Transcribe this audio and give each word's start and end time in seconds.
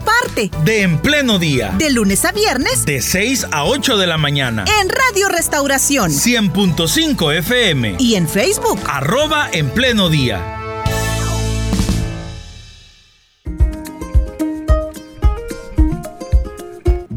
parte 0.00 0.50
de 0.64 0.82
En 0.82 0.98
Pleno 0.98 1.38
Día. 1.38 1.74
De 1.78 1.90
lunes 1.90 2.24
a 2.24 2.32
viernes. 2.32 2.84
De 2.84 3.00
6 3.00 3.48
a 3.50 3.64
8 3.64 3.96
de 3.96 4.06
la 4.06 4.18
mañana. 4.18 4.64
En 4.80 4.88
Radio 4.88 5.28
Restauración. 5.28 6.10
100.5 6.10 7.34
FM. 7.38 7.96
Y 7.98 8.14
en 8.14 8.28
Facebook. 8.28 8.80
Arroba 8.86 9.48
En 9.52 9.70
Pleno 9.70 10.08
Día. 10.08 10.60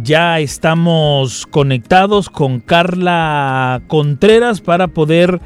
Ya 0.08 0.40
estamos 0.40 1.46
conectados 1.48 2.30
con 2.30 2.62
Carla 2.62 3.82
Contreras 3.88 4.62
para 4.62 4.88
poder 4.88 5.42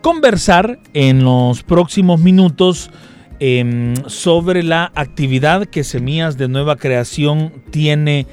conversar 0.00 0.78
en 0.94 1.22
los 1.22 1.62
próximos 1.62 2.20
minutos 2.20 2.90
Em, 3.38 3.94
sobre 4.06 4.62
la 4.62 4.90
actividad 4.94 5.66
que 5.66 5.84
Semillas 5.84 6.38
de 6.38 6.48
Nueva 6.48 6.76
Creación 6.76 7.52
tiene 7.70 8.26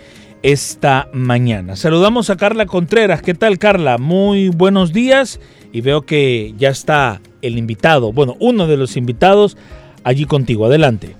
esta 0.44 1.10
mañana. 1.12 1.76
Saludamos 1.76 2.30
a 2.30 2.38
Carla 2.38 2.66
Contreras. 2.66 3.22
¿Qué 3.22 3.34
tal 3.34 3.60
Carla? 3.60 3.98
Muy 3.98 4.48
buenos 4.48 4.94
días 4.94 5.42
y 5.74 5.82
veo 5.82 6.04
que 6.04 6.54
ya 6.58 6.70
está 6.70 7.22
el 7.42 7.58
invitado, 7.58 8.14
bueno, 8.14 8.38
uno 8.40 8.66
de 8.66 8.78
los 8.78 8.96
invitados 8.96 9.58
allí 10.06 10.26
contigo. 10.26 10.66
Adelante. 10.66 11.18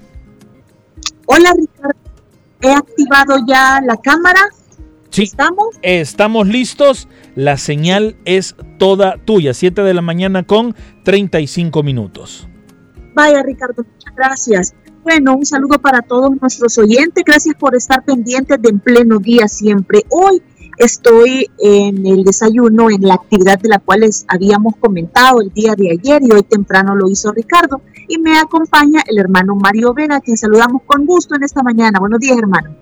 Hola 1.26 1.54
Ricardo, 1.58 2.00
he 2.62 2.72
activado 2.72 3.36
ya 3.46 3.82
la 3.86 3.98
cámara. 3.98 4.42
Sí, 5.10 5.24
¿Estamos? 5.24 5.68
Estamos 5.82 6.48
listos. 6.48 7.10
La 7.36 7.58
señal 7.58 8.16
es 8.24 8.56
toda 8.80 9.18
tuya. 9.26 9.54
7 9.54 9.84
de 9.84 9.94
la 9.94 10.02
mañana 10.02 10.44
con 10.44 10.74
35 11.04 11.84
minutos. 11.84 12.48
Vaya, 13.14 13.44
Ricardo, 13.44 13.84
muchas 13.84 14.16
gracias. 14.16 14.74
Bueno, 15.04 15.36
un 15.36 15.46
saludo 15.46 15.80
para 15.80 16.02
todos 16.02 16.32
nuestros 16.40 16.78
oyentes. 16.78 17.24
Gracias 17.26 17.56
por 17.56 17.76
estar 17.76 18.04
pendientes 18.06 18.62
de 18.62 18.70
En 18.70 18.80
Pleno 18.80 19.20
Día 19.20 19.48
siempre. 19.48 20.04
Hoy 20.10 20.42
estoy 20.78 21.48
en 21.60 22.08
el 22.08 22.24
desayuno, 22.24 22.90
en 22.90 23.02
la 23.02 23.16
actividad 23.16 23.60
de 23.60 23.70
la 23.70 23.80
cual 23.80 24.02
les 24.02 24.26
habíamos 24.28 24.76
comentado 24.78 25.42
el 25.42 25.50
día 25.50 25.76
de 25.76 25.92
ayer 25.92 26.22
y 26.24 26.32
hoy 26.32 26.44
temprano 26.44 26.96
lo 26.96 27.10
hizo 27.10 27.32
Ricardo. 27.32 27.82
Y 28.08 28.18
me 28.18 28.38
acompaña 28.38 29.02
el 29.08 29.20
hermano 29.20 29.56
Mario 29.56 29.94
Vega, 29.94 30.18
a 30.18 30.22
quien 30.22 30.38
saludamos 30.38 30.84
con 30.86 31.06
gusto 31.06 31.36
en 31.36 31.44
esta 31.44 31.62
mañana. 31.64 32.00
Buenos 32.00 32.20
días, 32.20 32.38
hermano. 32.38 32.76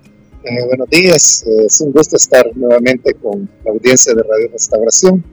Eh, 0.43 0.65
buenos 0.65 0.89
días, 0.89 1.43
eh, 1.45 1.65
es 1.67 1.81
un 1.81 1.91
gusto 1.91 2.15
estar 2.15 2.45
nuevamente 2.55 3.13
con 3.13 3.47
la 3.63 3.71
audiencia 3.71 4.11
de 4.15 4.23
Radio 4.23 4.49
Restauración 4.51 5.23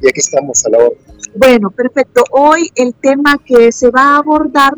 y 0.00 0.08
aquí 0.08 0.20
estamos 0.20 0.64
a 0.66 0.70
la 0.70 0.78
hora. 0.78 0.96
Bueno, 1.34 1.70
perfecto. 1.70 2.24
Hoy 2.30 2.70
el 2.74 2.94
tema 2.94 3.38
que 3.44 3.72
se 3.72 3.90
va 3.90 4.14
a 4.14 4.16
abordar 4.18 4.74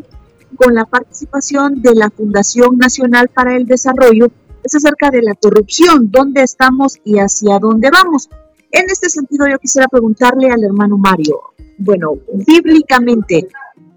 con 0.55 0.73
la 0.73 0.85
participación 0.85 1.81
de 1.81 1.95
la 1.95 2.09
Fundación 2.09 2.77
Nacional 2.77 3.27
para 3.27 3.55
el 3.57 3.65
Desarrollo 3.65 4.27
es 4.63 4.75
acerca 4.75 5.11
de 5.11 5.21
la 5.21 5.35
corrupción, 5.35 6.09
dónde 6.09 6.41
estamos 6.41 6.97
y 7.03 7.17
hacia 7.17 7.59
dónde 7.59 7.89
vamos. 7.91 8.29
En 8.71 8.85
este 8.89 9.09
sentido, 9.09 9.47
yo 9.47 9.59
quisiera 9.59 9.87
preguntarle 9.87 10.49
al 10.49 10.63
hermano 10.63 10.97
Mario, 10.97 11.39
bueno, 11.77 12.13
bíblicamente, 12.47 13.47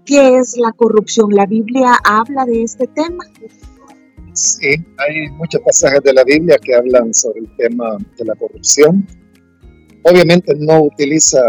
¿qué 0.05 0.37
es 0.37 0.57
la 0.57 0.71
corrupción? 0.73 1.33
¿La 1.33 1.45
Biblia 1.45 1.95
habla 2.03 2.45
de 2.45 2.63
este 2.63 2.87
tema? 2.87 3.23
Sí, 4.33 4.67
hay 4.97 5.29
muchos 5.37 5.61
pasajes 5.61 6.01
de 6.03 6.13
la 6.13 6.23
Biblia 6.23 6.57
que 6.61 6.75
hablan 6.75 7.13
sobre 7.13 7.39
el 7.39 7.55
tema 7.57 7.97
de 8.17 8.25
la 8.25 8.35
corrupción. 8.35 9.07
Obviamente 10.03 10.53
no 10.55 10.83
utiliza 10.83 11.39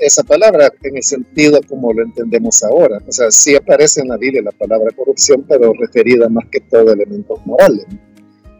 esa 0.00 0.22
palabra 0.22 0.72
en 0.82 0.96
el 0.96 1.02
sentido 1.02 1.60
como 1.68 1.92
lo 1.92 2.02
entendemos 2.02 2.62
ahora. 2.64 3.00
O 3.06 3.12
sea, 3.12 3.30
sí 3.30 3.54
aparece 3.54 4.00
en 4.00 4.08
la 4.08 4.16
Biblia 4.16 4.42
la 4.42 4.52
palabra 4.52 4.90
corrupción, 4.96 5.44
pero 5.48 5.72
referida 5.74 6.28
más 6.28 6.44
que 6.50 6.60
todo 6.60 6.90
a 6.90 6.92
elementos 6.92 7.38
morales, 7.46 7.86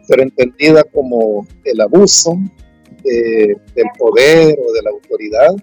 pero 0.07 0.23
entendida 0.23 0.83
como 0.83 1.47
el 1.63 1.81
abuso 1.81 2.37
del 3.03 3.87
poder 3.97 4.59
o 4.59 4.73
de 4.73 4.81
la 4.83 4.89
autoridad, 4.91 5.55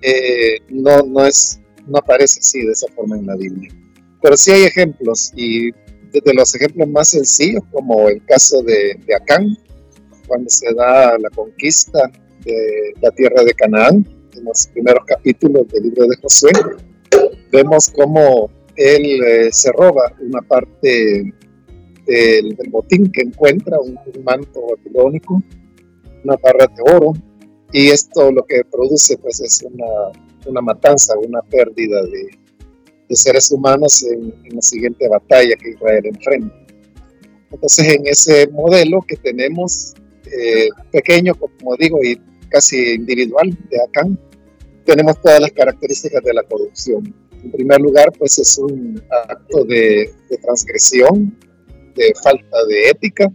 eh, 0.00 0.58
no, 0.70 1.02
no, 1.02 1.26
es, 1.26 1.60
no 1.86 1.98
aparece 1.98 2.40
así 2.40 2.64
de 2.64 2.72
esa 2.72 2.86
forma 2.94 3.18
en 3.18 3.26
la 3.26 3.36
Biblia. 3.36 3.70
Pero 4.22 4.36
sí 4.36 4.52
hay 4.52 4.64
ejemplos, 4.64 5.32
y 5.36 5.70
desde 6.12 6.34
los 6.34 6.54
ejemplos 6.54 6.88
más 6.88 7.08
sencillos, 7.08 7.62
como 7.70 8.08
el 8.08 8.24
caso 8.24 8.62
de, 8.62 8.98
de 9.06 9.14
Acán, 9.14 9.56
cuando 10.26 10.48
se 10.48 10.72
da 10.74 11.18
la 11.18 11.30
conquista 11.30 12.10
de 12.44 12.94
la 13.00 13.10
tierra 13.10 13.42
de 13.44 13.52
Canaán, 13.54 14.17
en 14.38 14.44
los 14.44 14.66
primeros 14.68 15.04
capítulos 15.06 15.68
del 15.68 15.84
libro 15.84 16.06
de 16.06 16.16
Josué, 16.22 16.52
vemos 17.52 17.90
cómo 17.90 18.50
él 18.76 19.22
eh, 19.24 19.48
se 19.52 19.72
roba 19.72 20.14
una 20.20 20.40
parte 20.42 21.32
del, 22.06 22.56
botín 22.70 23.10
que 23.10 23.22
encuentra, 23.22 23.78
un, 23.80 23.98
manto 24.24 24.60
babilónico, 24.68 25.42
una 26.24 26.36
barra 26.36 26.66
de 26.66 26.94
oro, 26.94 27.12
y 27.72 27.88
esto 27.88 28.32
lo 28.32 28.44
que 28.44 28.62
produce 28.64 29.18
pues 29.18 29.40
es 29.40 29.62
una, 29.62 29.86
una 30.46 30.60
matanza, 30.62 31.14
una 31.18 31.42
pérdida 31.42 32.02
de, 32.02 32.30
de 33.08 33.16
seres 33.16 33.50
humanos 33.50 34.02
en, 34.04 34.32
la 34.54 34.62
siguiente 34.62 35.08
batalla 35.08 35.56
que 35.56 35.70
Israel 35.70 36.06
enfrenta. 36.06 36.54
Entonces 37.50 37.94
en 37.94 38.06
ese 38.06 38.48
modelo 38.48 39.02
que 39.06 39.16
tenemos, 39.16 39.94
eh, 40.26 40.68
pequeño 40.92 41.34
como 41.34 41.76
digo, 41.76 42.02
y 42.02 42.20
casi 42.50 42.94
individual 42.94 43.56
de 43.70 43.82
Acán, 43.82 44.18
tenemos 44.88 45.20
todas 45.20 45.38
las 45.38 45.52
características 45.52 46.24
de 46.24 46.32
la 46.32 46.42
corrupción. 46.44 47.14
En 47.44 47.52
primer 47.52 47.78
lugar, 47.78 48.10
pues 48.18 48.38
es 48.38 48.56
un 48.56 48.98
acto 49.28 49.64
de, 49.64 50.10
transgresión, 50.40 51.38
de 51.94 52.14
falta 52.22 52.64
de 52.64 52.88
ética, 52.88 53.30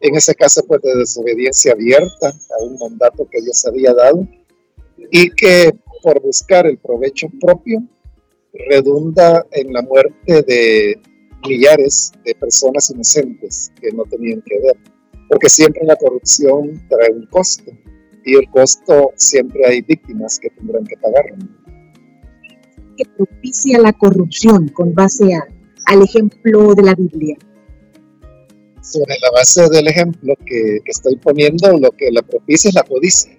en 0.00 0.14
ese 0.14 0.34
caso 0.34 0.62
pues 0.68 0.82
de 0.82 0.94
desobediencia 0.96 1.72
abierta 1.72 2.28
a 2.28 2.62
un 2.62 2.76
mandato 2.78 3.26
que 3.30 3.40
Dios 3.40 3.64
había 3.64 3.94
dado 3.94 4.28
y 5.10 5.30
que 5.30 5.72
por 6.02 6.20
buscar 6.20 6.66
el 6.66 6.76
provecho 6.76 7.28
propio 7.40 7.82
redunda 8.68 9.46
en 9.52 9.72
la 9.72 9.80
muerte 9.80 10.42
de 10.42 11.00
millares 11.48 12.12
de 12.26 12.34
personas 12.34 12.90
inocentes 12.90 13.72
que 13.80 13.90
no 13.92 14.04
tenían 14.04 14.42
que 14.42 14.60
ver, 14.60 14.76
porque 15.30 15.48
siempre 15.48 15.82
la 15.84 15.96
corrupción 15.96 16.86
trae 16.90 17.10
un 17.10 17.26
costo 17.28 17.72
y 18.24 18.36
el 18.36 18.48
costo 18.50 19.12
siempre 19.16 19.66
hay 19.66 19.82
víctimas 19.82 20.38
que 20.38 20.50
tendrán 20.50 20.84
que 20.84 20.96
pagarlo. 20.96 21.36
¿Qué 22.96 23.04
propicia 23.16 23.78
la 23.78 23.92
corrupción 23.92 24.68
con 24.68 24.94
base 24.94 25.38
al 25.86 26.02
ejemplo 26.02 26.74
de 26.74 26.82
la 26.82 26.94
Biblia? 26.94 27.36
Sobre 28.82 29.14
la 29.20 29.30
base 29.32 29.68
del 29.68 29.88
ejemplo 29.88 30.34
que, 30.46 30.78
estoy 30.86 31.16
poniendo, 31.16 31.76
lo 31.78 31.90
que 31.90 32.10
la 32.12 32.22
propicia 32.22 32.68
es 32.68 32.74
la 32.74 32.82
codicia, 32.82 33.36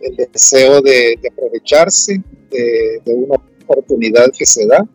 el 0.00 0.16
deseo 0.32 0.80
de, 0.80 1.18
aprovecharse 1.30 2.22
de, 2.50 3.00
de 3.04 3.14
una 3.14 3.36
oportunidad 3.62 4.30
que 4.36 4.46
se 4.46 4.66
da. 4.66 4.88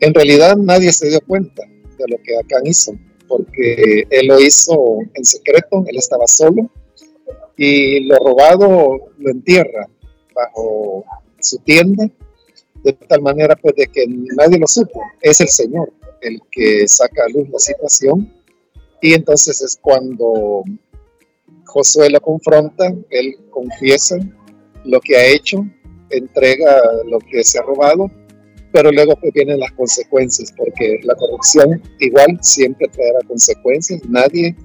En 0.00 0.12
realidad 0.12 0.56
nadie 0.56 0.92
se 0.92 1.08
dio 1.08 1.20
cuenta 1.26 1.62
de 1.98 2.04
lo 2.08 2.22
que 2.22 2.36
Acán 2.36 2.66
hizo, 2.66 2.92
porque 3.28 4.04
él 4.10 4.26
lo 4.26 4.40
hizo 4.40 4.98
en 5.14 5.24
secreto, 5.24 5.84
él 5.86 5.96
estaba 5.96 6.26
solo, 6.26 6.70
y 7.56 8.00
lo 8.00 8.16
robado 8.16 9.10
lo 9.18 9.30
entierra 9.30 9.88
bajo 10.34 11.04
su 11.40 11.58
tienda, 11.58 12.08
de 12.82 12.92
tal 12.92 13.22
manera 13.22 13.54
pues 13.56 13.74
de 13.76 13.86
que 13.86 14.06
nadie 14.08 14.58
lo 14.58 14.66
supo, 14.66 15.00
es 15.20 15.40
el 15.40 15.48
Señor 15.48 15.92
el 16.20 16.40
que 16.50 16.86
saca 16.86 17.24
a 17.24 17.28
luz 17.28 17.48
la 17.50 17.58
situación 17.58 18.32
y 19.00 19.14
entonces 19.14 19.60
es 19.60 19.76
cuando 19.80 20.62
Josué 21.66 22.10
lo 22.10 22.20
confronta, 22.20 22.94
él 23.10 23.36
confiesa 23.50 24.16
lo 24.84 25.00
que 25.00 25.16
ha 25.16 25.26
hecho, 25.26 25.66
entrega 26.10 26.80
lo 27.06 27.18
que 27.18 27.42
se 27.42 27.58
ha 27.58 27.62
robado, 27.62 28.10
pero 28.72 28.90
luego 28.90 29.16
pues 29.16 29.32
vienen 29.32 29.60
las 29.60 29.72
consecuencias, 29.72 30.52
porque 30.56 31.00
la 31.02 31.14
corrupción 31.14 31.82
igual 32.00 32.38
siempre 32.42 32.88
traerá 32.88 33.18
consecuencias, 33.26 34.00
nadie 34.08 34.56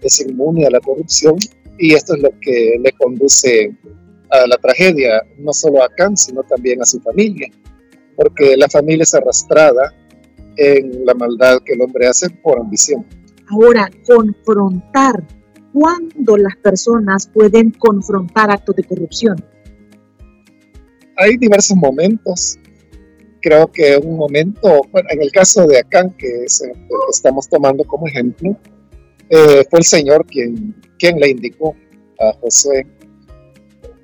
es 0.00 0.20
inmune 0.20 0.66
a 0.66 0.70
la 0.70 0.80
corrupción 0.80 1.36
y 1.82 1.94
esto 1.94 2.14
es 2.14 2.22
lo 2.22 2.30
que 2.40 2.78
le 2.80 2.92
conduce 2.92 3.76
a 4.30 4.46
la 4.46 4.56
tragedia, 4.56 5.20
no 5.38 5.52
solo 5.52 5.82
a 5.82 5.88
Khan, 5.88 6.16
sino 6.16 6.44
también 6.44 6.80
a 6.80 6.84
su 6.84 7.00
familia, 7.00 7.48
porque 8.14 8.56
la 8.56 8.68
familia 8.68 9.02
es 9.02 9.12
arrastrada 9.14 9.92
en 10.56 11.04
la 11.04 11.12
maldad 11.14 11.58
que 11.64 11.72
el 11.72 11.82
hombre 11.82 12.06
hace 12.06 12.30
por 12.30 12.60
ambición. 12.60 13.04
Ahora, 13.50 13.90
confrontar, 14.06 15.26
¿cuándo 15.72 16.36
las 16.36 16.56
personas 16.58 17.26
pueden 17.26 17.72
confrontar 17.72 18.52
actos 18.52 18.76
de 18.76 18.84
corrupción? 18.84 19.36
hay 21.16 21.36
diversos 21.36 21.76
momentos. 21.76 22.58
Creo 23.40 23.66
que 23.66 23.96
un 23.96 24.16
momento, 24.16 24.82
bueno, 24.92 25.08
en 25.10 25.20
el 25.20 25.32
caso 25.32 25.66
de 25.66 25.78
Acán, 25.78 26.14
que 26.16 26.44
es 26.44 26.62
el 26.62 26.72
que 26.72 26.94
estamos 27.10 27.48
tomando 27.48 27.82
como 27.84 28.06
ejemplo, 28.06 28.56
eh, 29.28 29.64
fue 29.68 29.80
el 29.80 29.84
Señor 29.84 30.24
quien, 30.26 30.76
quien 31.02 31.18
le 31.18 31.30
indicó 31.30 31.74
a 32.20 32.32
Josué 32.34 32.86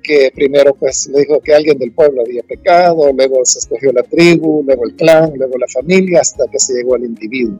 que 0.03 0.31
primero 0.35 0.73
pues 0.73 1.07
le 1.13 1.21
dijo 1.21 1.39
que 1.39 1.53
alguien 1.53 1.77
del 1.77 1.93
pueblo 1.93 2.23
había 2.23 2.43
pecado, 2.43 3.13
luego 3.13 3.45
se 3.45 3.59
escogió 3.59 3.93
la 3.93 4.03
tribu, 4.03 4.63
luego 4.65 4.83
el 4.85 4.95
clan, 4.95 5.31
luego 5.35 5.57
la 5.57 5.67
familia, 5.67 6.19
hasta 6.19 6.45
que 6.47 6.59
se 6.59 6.73
llegó 6.73 6.95
al 6.95 7.05
individuo. 7.05 7.57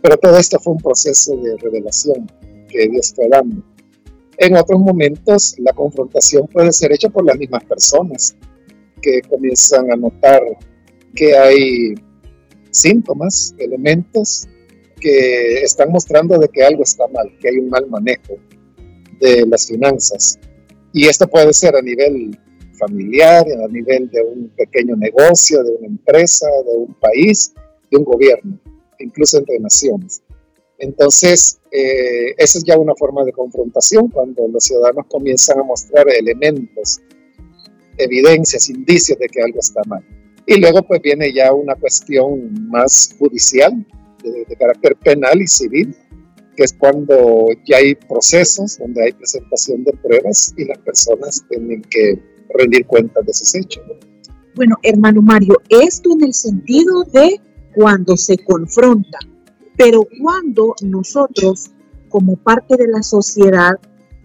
Pero 0.00 0.16
todo 0.18 0.36
esto 0.36 0.60
fue 0.60 0.74
un 0.74 0.78
proceso 0.78 1.36
de 1.38 1.56
revelación 1.56 2.30
que 2.68 2.86
Dios 2.86 3.12
fue 3.16 3.28
dando. 3.28 3.60
En 4.38 4.56
otros 4.56 4.78
momentos 4.78 5.56
la 5.58 5.72
confrontación 5.72 6.46
puede 6.46 6.72
ser 6.72 6.92
hecha 6.92 7.08
por 7.08 7.24
las 7.24 7.36
mismas 7.38 7.64
personas 7.64 8.36
que 9.02 9.20
comienzan 9.22 9.90
a 9.90 9.96
notar 9.96 10.42
que 11.16 11.36
hay 11.36 11.94
síntomas, 12.70 13.52
elementos 13.58 14.46
que 15.00 15.62
están 15.62 15.90
mostrando 15.90 16.38
de 16.38 16.48
que 16.48 16.62
algo 16.62 16.84
está 16.84 17.08
mal, 17.08 17.36
que 17.40 17.48
hay 17.48 17.56
un 17.56 17.68
mal 17.68 17.88
manejo 17.88 18.38
de 19.20 19.46
las 19.46 19.66
finanzas. 19.66 20.38
Y 20.92 21.06
esto 21.06 21.28
puede 21.28 21.52
ser 21.52 21.76
a 21.76 21.82
nivel 21.82 22.36
familiar, 22.78 23.44
a 23.46 23.68
nivel 23.68 24.10
de 24.10 24.22
un 24.22 24.48
pequeño 24.56 24.96
negocio, 24.96 25.62
de 25.62 25.72
una 25.72 25.86
empresa, 25.86 26.46
de 26.66 26.76
un 26.78 26.94
país, 26.94 27.52
de 27.90 27.98
un 27.98 28.04
gobierno, 28.04 28.58
incluso 28.98 29.38
entre 29.38 29.58
naciones. 29.58 30.22
Entonces, 30.78 31.60
eh, 31.70 32.34
esa 32.38 32.58
es 32.58 32.64
ya 32.64 32.78
una 32.78 32.94
forma 32.94 33.22
de 33.24 33.32
confrontación 33.32 34.08
cuando 34.08 34.48
los 34.48 34.64
ciudadanos 34.64 35.06
comienzan 35.08 35.60
a 35.60 35.62
mostrar 35.62 36.08
elementos, 36.08 37.00
evidencias, 37.98 38.70
indicios 38.70 39.18
de 39.18 39.28
que 39.28 39.42
algo 39.42 39.58
está 39.60 39.82
mal. 39.86 40.02
Y 40.46 40.58
luego 40.58 40.82
pues 40.82 41.02
viene 41.02 41.32
ya 41.34 41.52
una 41.52 41.74
cuestión 41.74 42.68
más 42.70 43.14
judicial, 43.18 43.86
de, 44.24 44.44
de 44.46 44.56
carácter 44.56 44.96
penal 44.96 45.40
y 45.40 45.46
civil, 45.46 45.94
es 46.64 46.72
cuando 46.72 47.46
ya 47.66 47.78
hay 47.78 47.94
procesos 47.94 48.78
donde 48.78 49.04
hay 49.04 49.12
presentación 49.12 49.84
de 49.84 49.92
pruebas 49.94 50.54
y 50.56 50.64
las 50.66 50.78
personas 50.78 51.44
tienen 51.48 51.82
que 51.82 52.22
rendir 52.54 52.86
cuentas 52.86 53.24
de 53.26 53.32
sus 53.32 53.54
hechos. 53.54 53.84
Bueno, 54.54 54.76
hermano 54.82 55.22
Mario, 55.22 55.56
esto 55.68 56.10
en 56.12 56.24
el 56.24 56.34
sentido 56.34 57.04
de 57.04 57.40
cuando 57.74 58.16
se 58.16 58.36
confronta, 58.38 59.18
pero 59.76 60.06
cuando 60.20 60.74
nosotros, 60.82 61.70
como 62.08 62.36
parte 62.36 62.76
de 62.76 62.88
la 62.88 63.02
sociedad, 63.02 63.72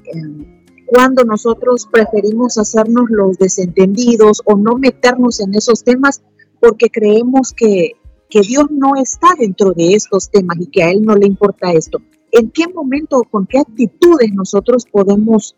eh, 0.06 0.56
cuando 0.86 1.24
nosotros 1.24 1.88
preferimos 1.92 2.58
hacernos 2.58 3.06
los 3.10 3.38
desentendidos 3.38 4.42
o 4.46 4.56
no 4.56 4.78
meternos 4.78 5.40
en 5.40 5.54
esos 5.56 5.84
temas 5.84 6.22
porque 6.60 6.90
creemos 6.90 7.52
que, 7.54 7.94
que 8.30 8.42
Dios 8.42 8.66
no 8.72 8.96
está 8.96 9.30
dentro 9.38 9.72
de 9.72 9.94
estos 9.94 10.30
temas 10.30 10.58
y 10.60 10.68
que 10.68 10.84
a 10.84 10.92
Él 10.92 11.04
no 11.04 11.16
le 11.16 11.28
importa 11.28 11.72
esto. 11.72 12.00
¿En 12.38 12.52
qué 12.52 12.68
momento 12.68 13.24
con 13.32 13.48
qué 13.48 13.60
actitudes 13.60 14.32
nosotros 14.34 14.86
podemos, 14.92 15.56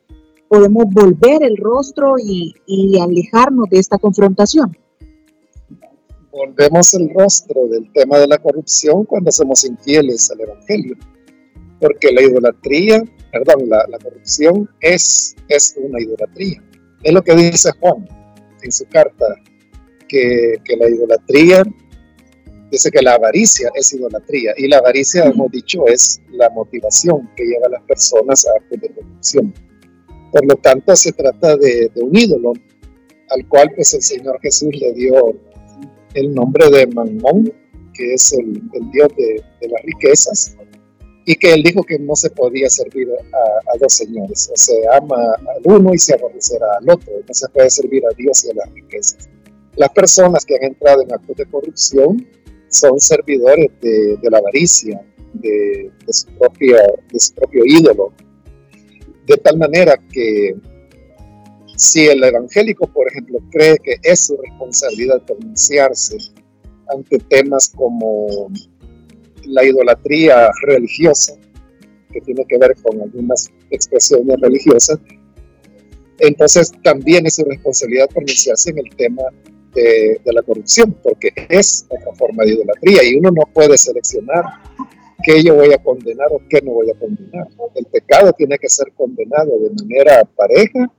podemos 0.48 0.86
volver 0.92 1.44
el 1.44 1.58
rostro 1.58 2.16
y, 2.18 2.54
y 2.66 3.00
alejarnos 3.00 3.70
de 3.70 3.80
esta 3.80 3.98
confrontación? 3.98 4.76
volvemos 6.38 6.94
el 6.94 7.10
rostro 7.14 7.68
del 7.68 7.92
tema 7.94 8.20
de 8.20 8.28
la 8.28 8.38
corrupción 8.38 9.06
cuando 9.06 9.32
somos 9.32 9.66
infieles 9.66 10.30
al 10.32 10.42
Evangelio. 10.42 10.96
Porque 11.80 12.12
la 12.12 12.22
idolatría, 12.22 13.04
perdón, 13.32 13.70
la, 13.70 13.86
la, 13.90 13.98
corrupción 14.00 14.70
es, 14.82 15.36
es 15.48 15.76
una 15.78 16.02
idolatría. 16.02 16.64
Es 17.04 17.14
lo 17.14 17.22
que 17.22 17.36
dice 17.36 17.72
Juan 17.80 18.08
en 18.62 18.72
su 18.72 18.86
carta, 18.86 19.26
que, 20.08 20.56
que 20.64 20.76
la 20.76 20.90
idolatría, 20.90 21.64
dice 22.72 22.92
que 22.92 23.02
la 23.02 23.16
avaricia 23.16 23.70
es 23.76 23.94
idolatría. 23.94 24.54
Y 24.58 24.68
la 24.68 24.78
avaricia, 24.78 25.26
hemos 25.26 25.52
dicho, 25.52 25.86
es 25.88 26.22
la 26.32 26.50
motivación 26.50 27.30
que 27.36 27.46
lleva 27.46 27.68
a 27.68 27.70
las 27.70 27.84
personas 27.84 28.46
a 28.48 28.52
actos 28.60 28.82
de 28.82 28.90
corrupción. 28.90 29.54
Por 30.32 30.46
lo 30.46 30.56
tanto, 30.58 30.96
se 30.96 31.12
trata 31.14 31.56
de, 31.58 31.90
de 31.94 32.02
un 32.02 32.16
ídolo 32.16 32.54
al 33.30 33.48
cual 33.48 33.72
pues 33.76 33.94
el 33.94 34.02
Señor 34.02 34.40
Jesús 34.42 34.70
le 34.80 34.94
dio 34.94 35.36
el 36.14 36.34
nombre 36.34 36.70
de 36.70 36.88
Mamón, 36.88 37.54
que 37.94 38.14
es 38.14 38.32
el, 38.34 38.62
el 38.74 38.92
dios 38.92 39.10
de, 39.18 39.44
de, 39.62 39.68
las 39.68 39.82
riquezas, 39.84 40.56
y 41.26 41.36
que 41.36 41.54
él 41.54 41.64
dijo 41.64 41.84
que 41.84 42.00
no 42.00 42.16
se 42.16 42.30
podía 42.30 42.70
servir 42.70 43.08
a, 43.12 43.74
a, 43.74 43.78
dos 43.80 43.94
señores, 43.94 44.50
o 44.52 44.58
se 44.58 44.74
ama 44.94 45.18
al 45.56 45.62
uno 45.76 45.94
y 45.94 45.98
se 45.98 46.14
aborrecerá 46.14 46.66
al 46.80 46.90
otro, 46.90 47.12
no 47.28 47.34
se 47.34 47.50
puede 47.50 47.70
servir 47.70 48.04
a 48.06 48.16
Dios 48.16 48.46
y 48.46 48.52
a 48.52 48.54
las 48.54 48.74
riquezas. 48.74 49.30
Las 49.76 49.90
personas 49.92 50.46
que 50.46 50.56
han 50.56 50.64
entrado 50.64 51.02
en 51.02 51.14
actos 51.14 51.36
de 51.36 51.46
corrupción 51.46 52.26
son 52.70 53.00
servidores 53.00 53.70
de, 53.82 54.18
de 54.18 54.30
la 54.30 54.38
avaricia, 54.40 55.02
de, 55.34 55.92
de, 56.06 56.14
su 56.14 56.28
propia, 56.38 56.78
de 57.12 57.20
su 57.20 57.34
propio 57.34 57.64
ídolo, 57.66 58.14
de 59.26 59.38
tal 59.38 59.58
manera 59.58 59.98
que 60.12 60.56
si 61.76 62.08
el 62.08 62.24
evangélico, 62.24 62.88
por 62.88 63.08
ejemplo, 63.08 63.40
cree 63.52 63.78
que 63.78 63.98
es 64.02 64.28
su 64.28 64.38
responsabilidad 64.38 65.22
pronunciarse 65.26 66.18
ante 66.90 67.20
temas 67.20 67.72
como 67.76 68.52
la 69.46 69.64
idolatría 69.64 70.50
religiosa, 70.64 71.34
que 72.12 72.22
tiene 72.22 72.46
que 72.46 72.58
ver 72.58 72.76
con 72.82 73.00
algunas 73.02 73.50
expresiones 73.70 74.40
religiosas, 74.42 74.98
entonces 76.20 76.72
también 76.84 77.28
es 77.28 77.36
su 77.36 77.44
responsabilidad 77.44 78.10
pronunciarse 78.10 78.72
en 78.72 78.80
el 78.80 78.96
tema 78.96 79.24
de, 79.82 80.34
la 80.34 80.42
corrupción, 80.42 80.96
porque 81.04 81.32
es 81.50 81.86
otra 81.90 82.14
forma 82.14 82.44
de 82.44 82.54
idolatría 82.54 83.04
y 83.04 83.16
uno 83.16 83.32
no 83.32 83.44
puede 83.54 83.78
seleccionar 83.78 84.44
qué 85.24 85.44
yo 85.44 85.56
voy 85.56 85.74
a 85.74 85.78
condenar 85.78 86.28
o 86.32 86.42
qué 86.50 86.62
no 86.62 86.72
voy 86.72 86.90
a 86.90 87.00
condenar. 87.00 87.48
El 87.76 87.86
pecado 87.86 88.34
tiene 88.34 88.58
que 88.58 88.70
ser 88.70 88.92
condenado 88.94 89.60
de 89.60 89.72
manera 89.72 90.24
pareja 90.36 90.92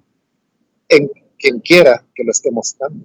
en 0.88 1.10
quien 1.38 1.60
quiera 1.60 2.04
que 2.14 2.24
lo 2.24 2.30
esté 2.30 2.50
mostrando. 2.50 3.04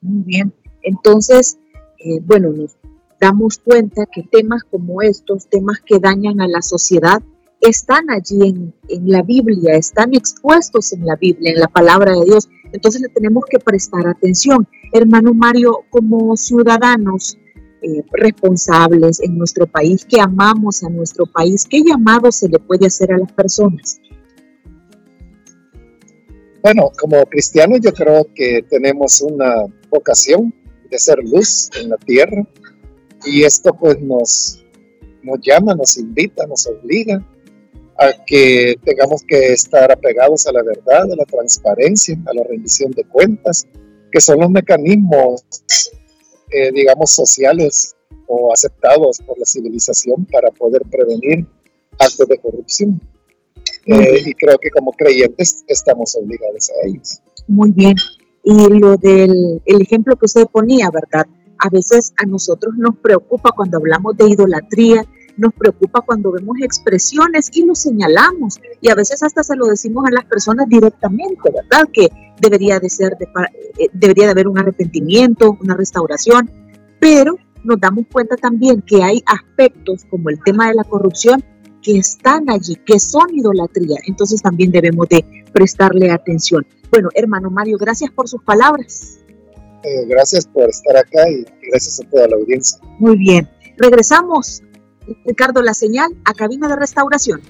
Muy 0.00 0.22
bien. 0.24 0.52
Entonces, 0.82 1.58
eh, 1.98 2.20
bueno, 2.22 2.50
nos 2.50 2.76
damos 3.20 3.58
cuenta 3.58 4.06
que 4.06 4.22
temas 4.22 4.62
como 4.64 5.02
estos, 5.02 5.46
temas 5.46 5.80
que 5.84 5.98
dañan 5.98 6.40
a 6.40 6.48
la 6.48 6.62
sociedad, 6.62 7.22
están 7.60 8.08
allí 8.08 8.40
en, 8.42 8.74
en, 8.88 9.10
la 9.10 9.22
Biblia, 9.22 9.74
están 9.74 10.14
expuestos 10.14 10.94
en 10.94 11.04
la 11.04 11.16
Biblia, 11.16 11.52
en 11.52 11.60
la 11.60 11.68
palabra 11.68 12.12
de 12.12 12.24
Dios. 12.24 12.48
Entonces 12.72 13.00
le 13.00 13.08
tenemos 13.08 13.44
que 13.48 13.58
prestar 13.58 14.06
atención. 14.06 14.66
Hermano 14.92 15.34
Mario, 15.34 15.84
como 15.90 16.36
ciudadanos 16.36 17.38
eh, 17.82 18.02
responsables 18.12 19.20
en 19.20 19.38
nuestro 19.38 19.66
país, 19.66 20.04
que 20.04 20.20
amamos 20.20 20.82
a 20.82 20.90
nuestro 20.90 21.26
país, 21.26 21.66
¿qué 21.68 21.82
llamado 21.82 22.30
se 22.30 22.48
le 22.48 22.58
puede 22.58 22.86
hacer 22.86 23.12
a 23.12 23.18
las 23.18 23.32
personas? 23.32 24.00
Bueno, 26.62 26.90
como 27.00 27.24
cristianos 27.24 27.80
yo 27.82 27.92
creo 27.92 28.26
que 28.34 28.62
tenemos 28.68 29.22
una 29.22 29.64
vocación 29.90 30.52
de 30.90 30.98
ser 30.98 31.18
luz 31.24 31.70
en 31.80 31.88
la 31.88 31.96
tierra 31.96 32.46
y 33.24 33.44
esto 33.44 33.72
pues 33.72 33.98
nos, 34.00 34.62
nos 35.22 35.38
llama, 35.40 35.74
nos 35.74 35.96
invita, 35.96 36.46
nos 36.46 36.66
obliga 36.66 37.24
a 38.00 38.14
que 38.24 38.76
tengamos 38.82 39.22
que 39.28 39.52
estar 39.52 39.92
apegados 39.92 40.46
a 40.46 40.52
la 40.52 40.62
verdad, 40.62 41.12
a 41.12 41.16
la 41.16 41.24
transparencia, 41.26 42.16
a 42.26 42.32
la 42.32 42.42
rendición 42.44 42.90
de 42.92 43.04
cuentas, 43.04 43.66
que 44.10 44.20
son 44.22 44.40
los 44.40 44.50
mecanismos, 44.50 45.44
eh, 46.50 46.72
digamos, 46.72 47.10
sociales 47.10 47.94
o 48.26 48.52
aceptados 48.52 49.18
por 49.26 49.38
la 49.38 49.44
civilización 49.44 50.24
para 50.24 50.50
poder 50.50 50.82
prevenir 50.90 51.46
actos 51.98 52.26
de 52.26 52.38
corrupción. 52.38 53.00
Eh, 53.84 54.22
y 54.24 54.34
creo 54.34 54.56
que 54.58 54.70
como 54.70 54.92
creyentes 54.92 55.62
estamos 55.66 56.14
obligados 56.16 56.70
a 56.70 56.88
ellos. 56.88 57.20
Muy 57.48 57.70
bien. 57.72 57.96
Y 58.44 58.68
lo 58.78 58.96
del 58.96 59.60
el 59.66 59.82
ejemplo 59.82 60.16
que 60.16 60.24
usted 60.24 60.46
ponía, 60.46 60.90
¿verdad? 60.90 61.26
A 61.58 61.68
veces 61.68 62.14
a 62.16 62.24
nosotros 62.24 62.74
nos 62.78 62.96
preocupa 62.96 63.50
cuando 63.54 63.76
hablamos 63.76 64.16
de 64.16 64.28
idolatría, 64.28 65.04
nos 65.40 65.54
preocupa 65.54 66.02
cuando 66.02 66.30
vemos 66.32 66.56
expresiones 66.60 67.50
y 67.54 67.64
lo 67.64 67.74
señalamos. 67.74 68.60
Y 68.80 68.90
a 68.90 68.94
veces 68.94 69.22
hasta 69.22 69.42
se 69.42 69.56
lo 69.56 69.66
decimos 69.66 70.04
a 70.06 70.10
las 70.10 70.24
personas 70.26 70.68
directamente, 70.68 71.50
¿verdad? 71.52 71.88
Que 71.92 72.08
debería 72.40 72.78
de 72.78 72.90
ser, 72.90 73.16
de, 73.16 73.26
eh, 73.78 73.88
debería 73.92 74.26
de 74.26 74.32
haber 74.32 74.46
un 74.46 74.58
arrepentimiento, 74.58 75.56
una 75.60 75.74
restauración. 75.74 76.50
Pero 77.00 77.36
nos 77.64 77.80
damos 77.80 78.04
cuenta 78.12 78.36
también 78.36 78.82
que 78.82 79.02
hay 79.02 79.22
aspectos 79.26 80.04
como 80.10 80.28
el 80.28 80.38
tema 80.42 80.68
de 80.68 80.74
la 80.74 80.84
corrupción 80.84 81.42
que 81.82 81.96
están 81.96 82.50
allí, 82.50 82.76
que 82.84 83.00
son 83.00 83.34
idolatría. 83.34 83.98
Entonces 84.06 84.42
también 84.42 84.70
debemos 84.70 85.08
de 85.08 85.24
prestarle 85.54 86.10
atención. 86.10 86.66
Bueno, 86.90 87.08
hermano 87.14 87.50
Mario, 87.50 87.78
gracias 87.78 88.10
por 88.10 88.28
sus 88.28 88.42
palabras. 88.42 89.18
Eh, 89.84 90.04
gracias 90.06 90.46
por 90.46 90.68
estar 90.68 90.94
acá 90.98 91.30
y 91.30 91.46
gracias 91.70 92.00
a 92.00 92.10
toda 92.10 92.28
la 92.28 92.36
audiencia. 92.36 92.78
Muy 92.98 93.16
bien. 93.16 93.48
Regresamos, 93.78 94.62
Ricardo, 95.24 95.62
la 95.62 95.74
señal 95.74 96.10
a 96.24 96.34
cabina 96.34 96.68
de 96.68 96.76
restauración. 96.76 97.40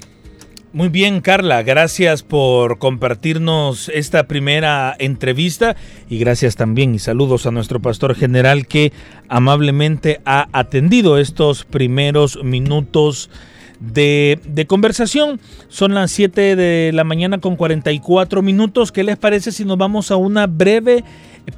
Muy 0.72 0.88
bien, 0.88 1.20
Carla, 1.20 1.64
gracias 1.64 2.22
por 2.22 2.78
compartirnos 2.78 3.88
esta 3.88 4.28
primera 4.28 4.94
entrevista 5.00 5.74
y 6.08 6.18
gracias 6.18 6.54
también 6.54 6.94
y 6.94 7.00
saludos 7.00 7.46
a 7.46 7.50
nuestro 7.50 7.80
pastor 7.80 8.14
general 8.14 8.68
que 8.68 8.92
amablemente 9.28 10.20
ha 10.24 10.48
atendido 10.52 11.18
estos 11.18 11.64
primeros 11.64 12.44
minutos 12.44 13.30
de, 13.80 14.66
conversación. 14.68 15.40
Son 15.68 15.94
las 15.94 16.10
7 16.12 16.54
de 16.56 16.92
la 16.92 17.04
mañana 17.04 17.38
con 17.38 17.56
44 17.56 18.42
minutos. 18.42 18.92
¿Qué 18.92 19.02
les 19.02 19.16
parece 19.16 19.52
si 19.52 19.64
nos 19.64 19.78
vamos 19.78 20.10
a 20.10 20.16
una 20.16 20.46
breve 20.46 21.02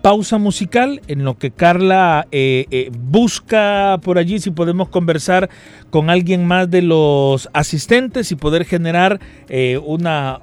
pausa 0.00 0.38
musical 0.38 1.02
en 1.07 1.25
lo 1.25 1.37
que 1.37 1.50
Carla 1.50 2.26
eh, 2.31 2.67
eh, 2.71 2.91
busca 2.97 3.99
por 4.02 4.17
allí 4.17 4.38
si 4.38 4.50
podemos 4.50 4.88
conversar 4.88 5.50
con 5.91 6.09
alguien 6.09 6.47
más 6.47 6.71
de 6.71 6.81
los 6.81 7.50
asistentes 7.52 8.33
y 8.33 8.37
poder 8.37 8.64
generar 8.64 9.21
eh, 9.49 9.79
una, 9.85 10.41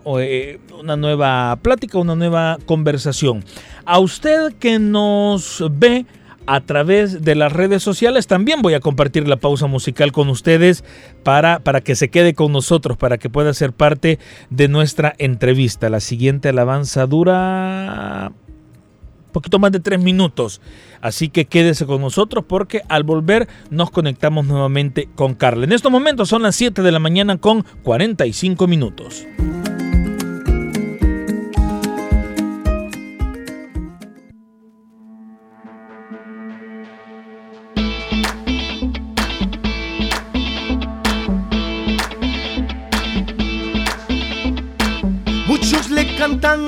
una 0.78 0.98
nueva 0.98 1.58
plática, 1.62 1.98
una 1.98 2.16
nueva 2.16 2.60
conversación. 2.66 3.44
A 3.86 3.98
usted 3.98 4.54
que 4.60 4.78
nos 4.78 5.64
ve 5.72 6.06
a 6.50 6.62
través 6.62 7.22
de 7.22 7.36
las 7.36 7.54
redes 7.54 7.84
sociales. 7.84 8.26
También 8.26 8.64
voy 8.64 8.74
a 8.74 8.80
compartir 8.80 9.28
la 9.28 9.36
pausa 9.36 9.68
musical 9.68 10.12
con 10.12 10.30
ustedes 10.30 10.84
para, 11.24 11.60
para 11.60 11.82
que 11.82 11.96
se 11.96 12.10
quede 12.10 12.34
con 12.34 12.52
nosotros, 12.52 12.98
para 12.98 13.20
que 13.20 13.30
pueda 13.30 13.54
ser 13.54 13.72
parte 13.72 14.18
de 14.50 14.68
nuestra 14.68 15.14
entrevista. 15.20 15.90
La 15.90 16.00
siguiente 16.00 16.50
alabanza 16.50 17.06
dura 17.06 18.32
un 18.32 19.32
poquito 19.32 19.60
más 19.60 19.72
de 19.72 19.80
tres 19.80 20.02
minutos. 20.02 20.60
Así 21.02 21.30
que 21.30 21.46
quédese 21.46 21.86
con 21.86 22.02
nosotros 22.02 22.44
porque 22.48 22.82
al 22.90 23.04
volver 23.04 23.48
nos 23.70 23.92
conectamos 23.92 24.48
nuevamente 24.48 25.08
con 25.14 25.36
Carla. 25.36 25.66
En 25.66 25.72
estos 25.72 25.92
momentos 25.92 26.30
son 26.30 26.42
las 26.42 26.56
7 26.56 26.82
de 26.82 26.92
la 26.92 26.98
mañana 26.98 27.38
con 27.38 27.64
45 27.84 28.66
minutos. 28.66 29.24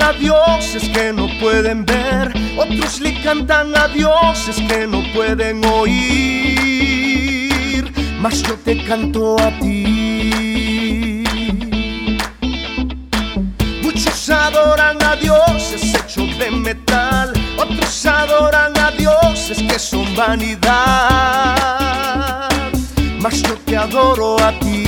A 0.02 0.12
dioses 0.12 0.88
que 0.88 1.12
no 1.12 1.28
pueden 1.40 1.84
ver, 1.86 2.32
otros 2.58 3.00
le 3.00 3.20
cantan 3.22 3.76
a 3.76 3.86
dioses 3.88 4.56
que 4.68 4.86
no 4.86 5.02
pueden 5.14 5.64
oír, 5.64 5.92
mas 8.20 8.42
yo 8.42 8.54
te 8.56 8.76
canto 8.84 9.36
a 9.40 9.50
ti. 9.60 11.24
Muchos 13.82 14.28
adoran 14.30 15.02
a 15.02 15.16
dioses 15.16 15.94
hechos 15.94 16.36
de 16.38 16.50
metal, 16.50 17.32
otros 17.56 18.06
adoran 18.06 18.76
a 18.78 18.90
dioses 18.90 19.62
que 19.62 19.78
son 19.78 20.14
vanidad, 20.16 20.62
mas 23.20 23.42
yo 23.42 23.54
te 23.64 23.76
adoro 23.76 24.36
a 24.42 24.52
ti. 24.58 24.81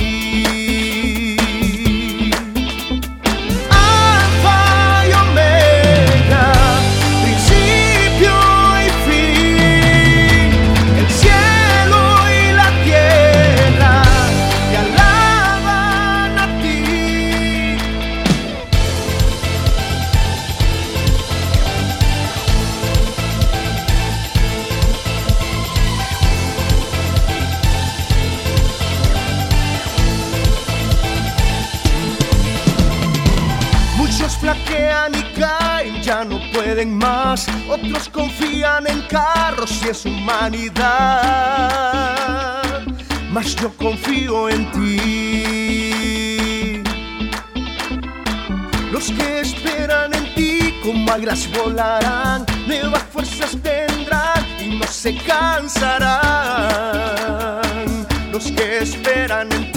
Más, 36.85 37.47
otros 37.69 38.09
confían 38.09 38.85
en 38.87 39.01
carros 39.03 39.81
y 39.83 39.89
es 39.89 40.05
humanidad, 40.05 40.81
mas 43.31 43.55
yo 43.55 43.71
confío 43.75 44.49
en 44.49 44.71
ti. 44.71 46.83
Los 48.91 49.11
que 49.11 49.41
esperan 49.41 50.13
en 50.13 50.35
ti 50.35 50.75
como 50.83 51.11
águilas 51.11 51.49
volarán, 51.51 52.45
nuevas 52.67 53.03
fuerzas 53.11 53.57
tendrán 53.61 54.45
y 54.59 54.77
no 54.77 54.87
se 54.87 55.15
cansarán. 55.17 56.15
Los 58.31 58.51
que 58.51 58.79
esperan 58.79 59.51
en 59.51 59.71
ti 59.71 59.74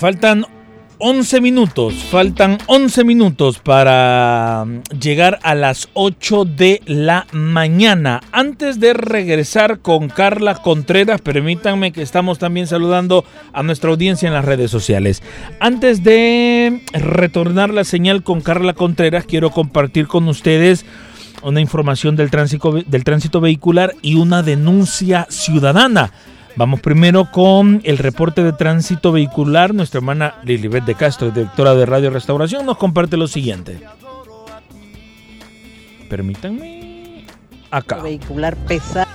Faltan 0.00 0.46
11 0.96 1.42
minutos, 1.42 1.92
faltan 2.10 2.56
11 2.68 3.04
minutos 3.04 3.58
para 3.58 4.64
mm, 4.66 4.98
llegar 4.98 5.38
a 5.42 5.54
las 5.54 5.90
8 5.92 6.46
de 6.46 6.80
la 6.86 7.26
mañana. 7.32 8.22
Antes 8.32 8.80
de 8.80 8.94
regresar 8.94 9.80
con 9.80 10.08
Carla 10.08 10.54
Contreras, 10.54 11.20
permítanme 11.20 11.92
que 11.92 12.00
estamos 12.00 12.38
también 12.38 12.66
saludando 12.66 13.26
a 13.52 13.62
nuestra 13.62 13.90
audiencia 13.90 14.26
en 14.26 14.32
las 14.32 14.46
redes 14.46 14.70
sociales. 14.70 15.22
Antes 15.60 16.02
de 16.02 16.82
retornar 16.94 17.68
la 17.68 17.84
señal 17.84 18.22
con 18.22 18.40
Carla 18.40 18.72
Contreras, 18.72 19.26
quiero 19.26 19.50
compartir 19.50 20.06
con 20.06 20.28
ustedes 20.28 20.86
una 21.42 21.60
información 21.60 22.16
del 22.16 22.30
tránsito, 22.30 22.72
del 22.86 23.04
tránsito 23.04 23.42
vehicular 23.42 23.94
y 24.00 24.14
una 24.14 24.42
denuncia 24.42 25.26
ciudadana. 25.28 26.10
Vamos 26.56 26.80
primero 26.80 27.30
con 27.30 27.80
el 27.84 27.98
reporte 27.98 28.42
de 28.42 28.52
tránsito 28.52 29.12
vehicular. 29.12 29.74
Nuestra 29.74 29.98
hermana 29.98 30.34
Lilibet 30.44 30.84
de 30.84 30.94
Castro, 30.94 31.30
directora 31.30 31.74
de 31.74 31.86
Radio 31.86 32.10
Restauración, 32.10 32.66
nos 32.66 32.76
comparte 32.76 33.16
lo 33.16 33.28
siguiente. 33.28 33.80
Permítanme. 36.08 37.24
Acá. 37.70 38.02
Vehicular 38.02 38.56
pesado. 38.56 39.06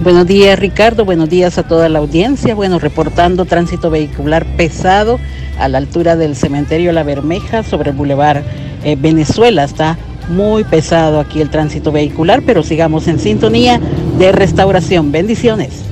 Buenos 0.00 0.28
días 0.28 0.56
Ricardo, 0.56 1.04
buenos 1.04 1.28
días 1.28 1.58
a 1.58 1.64
toda 1.64 1.88
la 1.88 1.98
audiencia. 1.98 2.54
Bueno, 2.54 2.78
reportando 2.78 3.44
tránsito 3.46 3.90
vehicular 3.90 4.46
pesado 4.56 5.18
a 5.58 5.66
la 5.66 5.78
altura 5.78 6.14
del 6.14 6.36
cementerio 6.36 6.92
La 6.92 7.02
Bermeja 7.02 7.64
sobre 7.64 7.90
el 7.90 7.96
Boulevard 7.96 8.44
eh, 8.84 8.96
Venezuela. 8.96 9.64
Está 9.64 9.98
muy 10.28 10.62
pesado 10.62 11.18
aquí 11.18 11.40
el 11.40 11.50
tránsito 11.50 11.90
vehicular, 11.90 12.42
pero 12.46 12.62
sigamos 12.62 13.08
en 13.08 13.18
sintonía 13.18 13.80
de 14.18 14.30
restauración. 14.30 15.10
Bendiciones. 15.10 15.88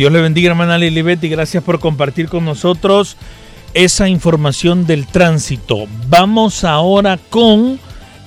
Dios 0.00 0.12
le 0.12 0.22
bendiga, 0.22 0.48
hermana 0.48 0.78
Lilibet, 0.78 1.22
y 1.24 1.28
gracias 1.28 1.62
por 1.62 1.78
compartir 1.78 2.30
con 2.30 2.42
nosotros 2.42 3.18
esa 3.74 4.08
información 4.08 4.86
del 4.86 5.06
tránsito. 5.06 5.84
Vamos 6.08 6.64
ahora 6.64 7.18
con 7.28 7.78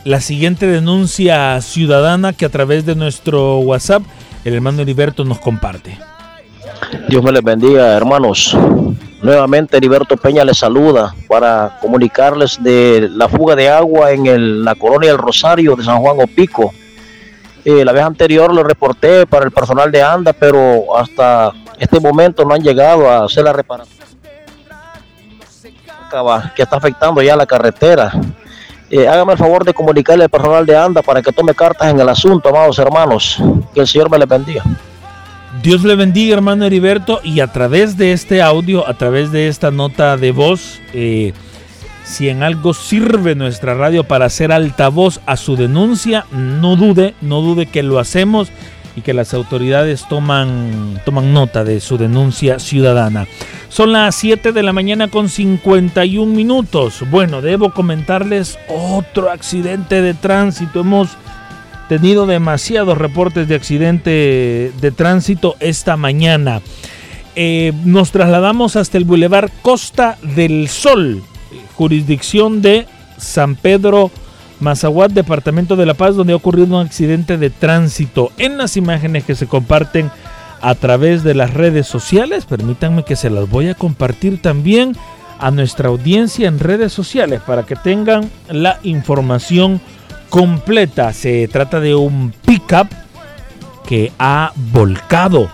la 0.06 0.22
siguiente 0.22 0.68
denuncia 0.68 1.60
ciudadana 1.62 2.32
que 2.32 2.46
a 2.46 2.50
través 2.50 2.86
de 2.86 2.94
nuestro 2.94 3.58
WhatsApp 3.58 4.03
el 4.46 4.53
hermano 4.53 4.84
Heriberto 4.84 5.25
nos 5.25 5.39
comparte. 5.39 5.98
Dios 7.10 7.24
me 7.24 7.32
les 7.32 7.42
bendiga, 7.42 7.98
hermanos. 7.98 8.56
Nuevamente 9.24 9.77
Heriberto 9.77 10.15
Peña 10.15 10.46
les 10.46 10.60
saluda 10.60 11.15
para 11.27 11.80
comunicarles 11.82 12.62
de 12.62 13.10
la 13.12 13.27
fuga 13.27 13.56
de 13.56 13.70
agua 13.70 14.12
en 14.12 14.63
la 14.63 14.75
colonia 14.75 15.10
del 15.10 15.18
Rosario 15.18 15.75
de 15.75 15.84
San 15.84 15.98
Juan 15.98 16.18
Opico. 16.20 16.72
Eh, 17.65 17.84
la 17.84 17.94
vez 17.94 18.03
anterior 18.03 18.53
lo 18.53 18.63
reporté 18.63 19.25
para 19.25 19.46
el 19.46 19.51
personal 19.51 19.92
de 19.92 20.03
ANDA, 20.03 20.34
pero 20.34 20.96
hasta 20.96 21.51
este 21.77 22.00
momento 22.00 22.46
no 22.46 22.53
han 22.53 22.62
llegado 22.62 23.10
a 23.10 23.25
hacer 23.25 23.44
la 23.44 23.53
reparación 23.53 24.03
que 26.56 26.62
está 26.63 26.77
afectando 26.77 27.22
ya 27.22 27.36
la 27.36 27.46
carretera. 27.46 28.12
Eh, 28.89 29.08
hágame 29.08 29.34
el 29.34 29.38
favor 29.38 29.65
de 29.65 29.74
comunicarle 29.74 30.25
al 30.25 30.30
personal 30.30 30.65
de 30.65 30.77
ANDA 30.77 31.01
para 31.01 31.22
que 31.22 31.32
tome 31.32 31.56
cartas 31.56 31.89
en 31.89 32.00
el 32.00 32.08
asunto, 32.08 32.50
amados 32.50 32.77
hermanos. 32.77 33.38
Que 33.74 33.82
el 33.82 33.88
Señor 33.88 34.10
me 34.12 34.20
le 34.20 34.25
bendiga. 34.25 34.63
Dios 35.62 35.84
le 35.84 35.96
bendiga, 35.96 36.36
hermano 36.36 36.65
Heriberto, 36.65 37.20
y 37.24 37.39
a 37.39 37.48
través 37.48 37.98
de 37.98 38.12
este 38.12 38.42
audio, 38.42 38.88
a 38.88 38.94
través 38.96 39.32
de 39.32 39.48
esta 39.48 39.72
nota 39.72 40.18
de 40.18 40.32
voz, 40.32 40.80
eh, 40.94 41.34
si 42.03 42.30
en 42.30 42.44
algo 42.44 42.74
sirve 42.74 43.34
nuestra 43.34 43.74
radio 43.74 44.03
para 44.03 44.25
hacer 44.25 44.51
altavoz 44.51 45.22
a 45.25 45.38
su 45.38 45.56
denuncia, 45.56 46.25
no 46.32 46.75
dude, 46.75 47.15
no 47.22 47.42
dude 47.42 47.68
que 47.68 47.82
lo 47.82 47.98
hacemos 47.98 48.50
y 48.96 49.02
que 49.02 49.14
las 49.14 49.34
autoridades 49.34 50.08
toman, 50.08 51.01
toman 51.06 51.34
nota 51.34 51.64
de 51.64 51.79
su 51.79 51.98
denuncia 51.98 52.60
ciudadana. 52.60 53.27
Son 53.70 53.92
las 53.92 54.16
7 54.16 54.51
de 54.51 54.64
la 54.64 54.74
mañana 54.74 55.08
con 55.08 55.29
51 55.29 56.32
minutos. 56.32 57.03
Bueno, 57.10 57.42
debo 57.42 57.74
comentarles 57.74 58.60
otro 58.68 59.32
accidente 59.32 60.01
de 60.01 60.14
tránsito. 60.14 60.82
Hemos 60.82 61.18
tenido 61.90 62.27
demasiados 62.27 62.98
reportes 62.98 63.48
de 63.48 63.56
accidente 63.56 64.72
de 64.79 64.92
tránsito 64.92 65.56
esta 65.60 65.98
mañana. 65.98 66.62
Eh, 67.36 67.74
nos 67.84 68.12
trasladamos 68.12 68.75
hasta 68.75 69.00
el 69.00 69.06
Boulevard 69.06 69.50
Costa 69.64 70.20
del 70.22 70.70
Sol, 70.70 71.24
jurisdicción 71.75 72.62
de 72.62 72.86
San 73.18 73.56
Pedro 73.56 74.12
Mazahuat, 74.64 75.12
departamento 75.12 75.76
de 75.76 75.86
La 75.86 75.94
Paz, 75.94 76.16
donde 76.16 76.34
ha 76.34 76.38
ocurrido 76.38 76.76
un 76.76 76.86
accidente 76.86 77.38
de 77.38 77.50
tránsito. 77.50 78.32
En 78.38 78.58
las 78.58 78.78
imágenes 78.78 79.26
que 79.26 79.36
se 79.36 79.46
comparten 79.46 80.10
a 80.62 80.74
través 80.76 81.24
de 81.24 81.36
las 81.36 81.54
redes 81.54 81.86
sociales, 81.86 82.46
permítanme 82.46 83.04
que 83.04 83.18
se 83.18 83.30
las 83.30 83.50
voy 83.50 83.68
a 83.68 83.76
compartir 83.76 84.42
también 84.42 84.96
a 85.40 85.52
nuestra 85.52 85.90
audiencia 85.90 86.48
en 86.48 86.60
redes 86.60 86.94
sociales 86.94 87.42
para 87.46 87.64
que 87.64 87.76
tengan 87.76 88.30
la 88.50 88.80
información 88.84 89.82
completa. 90.30 91.12
Se 91.12 91.50
trata 91.50 91.82
de 91.82 91.94
un 91.96 92.34
pickup 92.46 92.88
que 93.86 94.12
ha 94.18 94.54
volcado. 94.72 95.50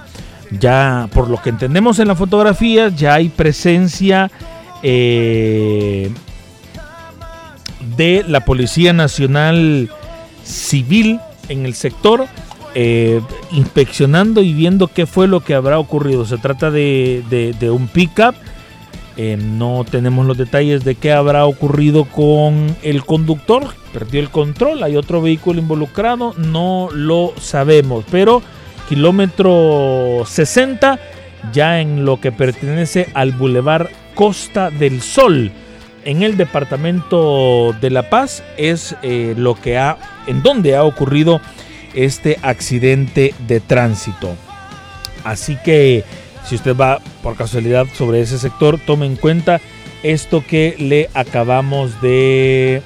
Ya 0.51 1.09
por 1.13 1.29
lo 1.29 1.41
que 1.41 1.49
entendemos 1.49 1.99
en 1.99 2.07
la 2.07 2.15
fotografía, 2.15 2.89
ya 2.89 3.15
hay 3.15 3.29
presencia 3.29 4.31
eh, 4.83 6.11
de 7.99 8.23
la 8.25 8.45
Policía 8.45 8.93
Nacional 8.93 9.89
Civil 10.45 11.19
en 11.49 11.65
el 11.65 11.73
sector, 11.73 12.27
eh, 12.73 13.19
inspeccionando 13.51 14.41
y 14.41 14.53
viendo 14.53 14.87
qué 14.87 15.05
fue 15.05 15.27
lo 15.27 15.41
que 15.41 15.53
habrá 15.53 15.79
ocurrido. 15.79 16.23
Se 16.25 16.37
trata 16.37 16.71
de, 16.71 17.55
un 17.73 17.89
pickup. 17.89 18.35
Eh, 19.17 19.35
no 19.37 19.83
tenemos 19.83 20.25
los 20.25 20.37
detalles 20.37 20.85
de 20.85 20.95
qué 20.95 21.11
habrá 21.11 21.45
ocurrido 21.45 22.05
con 22.05 22.73
el 22.83 23.03
conductor. 23.03 23.67
Perdió 23.91 24.21
el 24.21 24.29
control. 24.29 24.81
Hay 24.83 24.95
otro 24.95 25.21
vehículo 25.21 25.59
involucrado. 25.59 26.33
No 26.37 26.87
lo 26.93 27.33
sabemos. 27.37 28.05
Pero 28.09 28.41
kilómetro 28.87 30.23
60 30.25 30.99
ya 31.51 31.81
en 31.81 32.05
lo 32.05 32.21
que 32.21 32.31
pertenece 32.31 33.09
al 33.13 33.33
bulevar 33.33 33.89
Costa 34.15 34.69
del 34.69 35.01
Sol 35.01 35.51
en 36.05 36.23
el 36.23 36.37
departamento 36.37 37.75
de 37.79 37.89
La 37.89 38.09
Paz 38.09 38.43
es 38.57 38.95
eh, 39.01 39.33
lo 39.37 39.55
que 39.55 39.77
ha, 39.77 39.97
en 40.27 40.43
donde 40.43 40.75
ha 40.75 40.83
ocurrido 40.83 41.41
este 41.93 42.39
accidente 42.41 43.33
de 43.47 43.59
tránsito. 43.59 44.35
Así 45.23 45.57
que 45.63 46.03
si 46.45 46.55
usted 46.55 46.75
va 46.75 46.99
por 47.21 47.35
casualidad 47.35 47.87
sobre 47.93 48.21
ese 48.21 48.39
sector, 48.39 48.79
tome 48.79 49.05
en 49.05 49.15
cuenta 49.15 49.59
esto 50.03 50.43
que 50.45 50.75
le 50.79 51.09
acabamos 51.13 52.01
de 52.01 52.81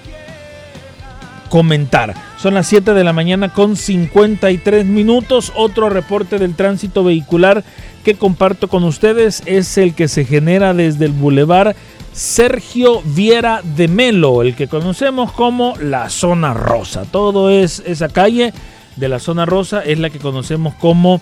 comentar. 1.50 2.16
Son 2.38 2.56
las 2.56 2.68
7 2.68 2.94
de 2.94 3.04
la 3.04 3.14
mañana 3.14 3.54
con 3.54 3.76
53 3.78 4.86
minutos. 4.86 5.54
Otro 5.56 5.90
reporte 5.90 6.40
del 6.40 6.56
tránsito 6.56 7.04
vehicular 7.04 7.64
que 8.04 8.16
comparto 8.16 8.68
con 8.68 8.84
ustedes 8.84 9.44
es 9.46 9.78
el 9.78 9.94
que 9.94 10.08
se 10.08 10.26
genera 10.26 10.74
desde 10.74 11.06
el 11.06 11.12
bulevar 11.12 11.76
Sergio 12.14 13.02
Viera 13.04 13.62
de 13.64 13.88
Melo, 13.88 14.44
el 14.44 14.56
que 14.56 14.68
conocemos 14.68 15.32
como 15.32 15.76
la 15.82 16.10
zona 16.10 16.54
rosa. 16.54 17.06
Todo 17.12 17.50
es 17.50 17.82
esa 17.88 18.08
calle 18.08 18.54
de 18.96 19.10
la 19.10 19.18
zona 19.18 19.48
rosa 19.48 19.82
es 19.82 19.98
la 20.00 20.12
que 20.12 20.20
conocemos 20.20 20.76
como 20.76 21.22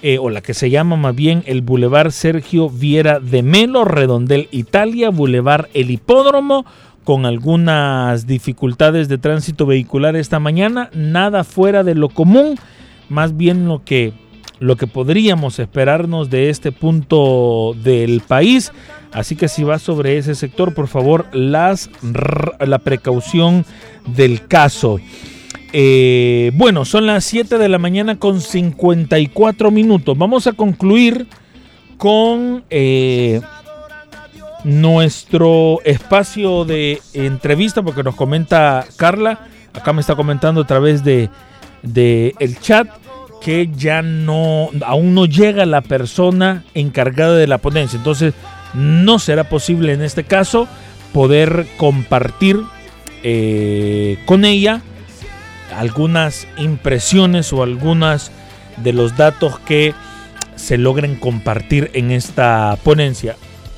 eh, 0.00 0.18
o 0.18 0.30
la 0.30 0.40
que 0.40 0.54
se 0.54 0.70
llama 0.70 0.94
más 0.94 1.16
bien 1.16 1.42
el 1.46 1.62
Boulevard 1.62 2.12
Sergio 2.12 2.70
Viera 2.70 3.18
de 3.18 3.42
Melo, 3.42 3.84
Redondel 3.84 4.48
Italia, 4.52 5.10
Boulevard 5.10 5.66
El 5.74 5.90
Hipódromo, 5.90 6.64
con 7.02 7.26
algunas 7.26 8.28
dificultades 8.28 9.08
de 9.08 9.18
tránsito 9.18 9.66
vehicular 9.66 10.14
esta 10.14 10.38
mañana, 10.38 10.88
nada 10.94 11.42
fuera 11.42 11.82
de 11.82 11.96
lo 11.96 12.10
común, 12.10 12.54
más 13.08 13.36
bien 13.36 13.66
lo 13.66 13.82
que 13.82 14.12
lo 14.60 14.76
que 14.76 14.86
podríamos 14.86 15.58
esperarnos 15.58 16.30
de 16.30 16.50
este 16.50 16.72
punto 16.72 17.74
del 17.82 18.20
país. 18.20 18.72
Así 19.12 19.36
que 19.36 19.48
si 19.48 19.64
va 19.64 19.78
sobre 19.78 20.18
ese 20.18 20.34
sector, 20.34 20.74
por 20.74 20.88
favor, 20.88 21.26
las, 21.32 21.90
la 22.60 22.78
precaución 22.78 23.64
del 24.06 24.46
caso. 24.46 24.98
Eh, 25.72 26.50
bueno, 26.54 26.84
son 26.84 27.06
las 27.06 27.24
7 27.24 27.58
de 27.58 27.68
la 27.68 27.78
mañana 27.78 28.18
con 28.18 28.40
54 28.40 29.70
minutos. 29.70 30.16
Vamos 30.16 30.46
a 30.46 30.52
concluir 30.52 31.26
con 31.96 32.64
eh, 32.70 33.40
nuestro 34.64 35.80
espacio 35.84 36.64
de 36.64 37.00
entrevista, 37.12 37.82
porque 37.82 38.02
nos 38.02 38.14
comenta 38.14 38.86
Carla, 38.96 39.46
acá 39.72 39.92
me 39.92 40.00
está 40.00 40.14
comentando 40.16 40.62
a 40.62 40.66
través 40.66 41.04
de, 41.04 41.28
de 41.82 42.34
el 42.38 42.58
chat 42.60 42.88
que 43.40 43.70
ya 43.76 44.02
no, 44.02 44.70
aún 44.84 45.14
no 45.14 45.26
llega 45.26 45.66
la 45.66 45.80
persona 45.80 46.64
encargada 46.74 47.36
de 47.36 47.46
la 47.46 47.58
ponencia. 47.58 47.96
Entonces, 47.96 48.34
no 48.74 49.18
será 49.18 49.44
posible 49.44 49.92
en 49.92 50.02
este 50.02 50.24
caso 50.24 50.68
poder 51.12 51.66
compartir 51.76 52.60
eh, 53.22 54.18
con 54.26 54.44
ella 54.44 54.82
algunas 55.74 56.46
impresiones 56.56 57.52
o 57.52 57.62
algunas 57.62 58.30
de 58.76 58.92
los 58.92 59.16
datos 59.16 59.58
que 59.60 59.94
se 60.56 60.78
logren 60.78 61.16
compartir 61.16 61.90
en 61.94 62.10
esta 62.10 62.76
ponencia. 62.82 63.36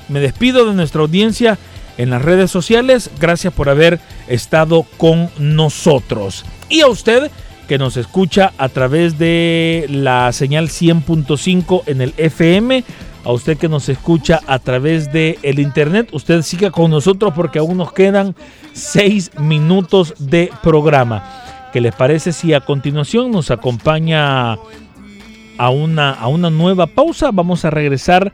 Me 0.09 0.19
despido 0.19 0.65
de 0.65 0.73
nuestra 0.73 1.01
audiencia 1.01 1.57
en 1.97 2.09
las 2.09 2.21
redes 2.21 2.51
sociales. 2.51 3.09
Gracias 3.19 3.53
por 3.53 3.69
haber 3.69 3.99
estado 4.27 4.83
con 4.97 5.29
nosotros. 5.37 6.45
Y 6.69 6.81
a 6.81 6.87
usted 6.87 7.29
que 7.67 7.77
nos 7.77 7.97
escucha 7.97 8.53
a 8.57 8.69
través 8.69 9.17
de 9.17 9.85
la 9.89 10.31
señal 10.31 10.69
100.5 10.69 11.83
en 11.87 12.01
el 12.01 12.13
FM. 12.17 12.83
A 13.23 13.31
usted 13.31 13.57
que 13.57 13.69
nos 13.69 13.87
escucha 13.87 14.41
a 14.47 14.59
través 14.59 15.11
de 15.13 15.37
el 15.43 15.59
internet, 15.59 16.09
usted 16.11 16.41
siga 16.41 16.71
con 16.71 16.89
nosotros 16.89 17.33
porque 17.35 17.59
aún 17.59 17.77
nos 17.77 17.93
quedan 17.93 18.35
seis 18.73 19.31
minutos 19.37 20.15
de 20.17 20.49
programa. 20.63 21.69
¿Qué 21.71 21.81
les 21.81 21.93
parece 21.93 22.33
si 22.33 22.53
a 22.53 22.61
continuación 22.61 23.31
nos 23.31 23.51
acompaña 23.51 24.53
a 24.53 25.69
una, 25.69 26.11
a 26.11 26.27
una 26.27 26.49
nueva 26.49 26.87
pausa? 26.87 27.29
Vamos 27.31 27.63
a 27.63 27.69
regresar 27.69 28.33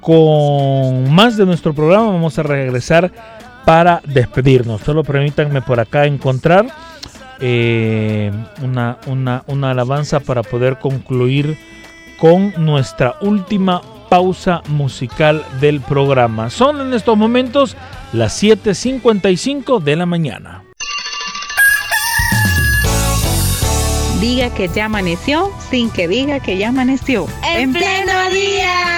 con 0.00 1.12
más 1.12 1.36
de 1.36 1.44
nuestro 1.44 1.74
programa. 1.74 2.12
Vamos 2.12 2.38
a 2.38 2.44
regresar 2.44 3.12
para 3.64 4.00
despedirnos. 4.06 4.80
Solo 4.80 5.04
permítanme 5.04 5.60
por 5.60 5.80
acá 5.80 6.06
encontrar 6.06 6.66
eh, 7.40 8.32
una, 8.62 8.98
una, 9.06 9.44
una 9.46 9.70
alabanza 9.70 10.20
para 10.20 10.42
poder 10.42 10.78
concluir 10.78 11.58
con 12.18 12.52
nuestra 12.56 13.16
última 13.20 13.80
pausa 14.08 14.62
musical 14.68 15.44
del 15.60 15.80
programa. 15.80 16.50
Son 16.50 16.80
en 16.80 16.94
estos 16.94 17.16
momentos 17.16 17.76
las 18.12 18.42
7.55 18.42 19.80
de 19.80 19.96
la 19.96 20.06
mañana. 20.06 20.64
Diga 24.20 24.52
que 24.52 24.68
ya 24.68 24.86
amaneció 24.86 25.52
sin 25.70 25.90
que 25.90 26.08
diga 26.08 26.40
que 26.40 26.58
ya 26.58 26.70
amaneció. 26.70 27.26
En 27.44 27.72
pleno 27.72 28.30
día. 28.30 28.97